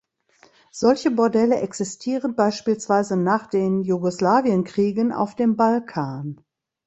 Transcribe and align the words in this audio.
Solche 0.71 1.11
Bordelle 1.11 1.57
existierten 1.61 2.35
beispielsweise 2.35 3.15
nach 3.17 3.45
den 3.45 3.83
Jugoslawienkriegen 3.83 5.11
auf 5.11 5.35
dem 5.35 5.55
Balkan. 5.55 6.43